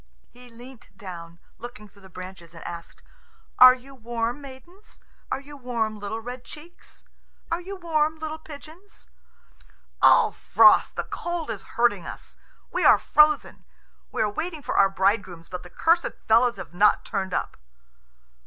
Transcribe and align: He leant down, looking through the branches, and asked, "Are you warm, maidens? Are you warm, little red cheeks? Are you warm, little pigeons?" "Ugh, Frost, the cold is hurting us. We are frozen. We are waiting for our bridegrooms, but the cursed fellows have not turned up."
He 0.31 0.49
leant 0.49 0.89
down, 0.97 1.37
looking 1.59 1.87
through 1.87 2.01
the 2.01 2.09
branches, 2.09 2.55
and 2.55 2.63
asked, 2.63 3.03
"Are 3.59 3.75
you 3.75 3.93
warm, 3.93 4.41
maidens? 4.41 4.99
Are 5.31 5.39
you 5.39 5.55
warm, 5.55 5.99
little 5.99 6.19
red 6.19 6.43
cheeks? 6.43 7.03
Are 7.51 7.61
you 7.61 7.75
warm, 7.75 8.17
little 8.17 8.39
pigeons?" 8.39 9.07
"Ugh, 10.01 10.33
Frost, 10.33 10.95
the 10.95 11.03
cold 11.03 11.51
is 11.51 11.61
hurting 11.77 12.07
us. 12.07 12.37
We 12.71 12.83
are 12.83 12.97
frozen. 12.97 13.63
We 14.11 14.23
are 14.23 14.29
waiting 14.31 14.63
for 14.63 14.75
our 14.75 14.89
bridegrooms, 14.89 15.49
but 15.49 15.61
the 15.61 15.69
cursed 15.69 16.13
fellows 16.27 16.55
have 16.55 16.73
not 16.73 17.05
turned 17.05 17.35
up." 17.35 17.55